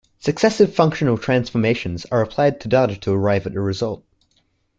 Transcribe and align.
Successive 0.17 0.73
functional 0.73 1.15
transformations 1.15 2.07
are 2.11 2.23
applied 2.23 2.59
to 2.59 2.67
data 2.67 2.95
to 2.97 3.11
arrive 3.11 3.45
at 3.45 3.53
the 3.53 3.59
result. 3.61 4.03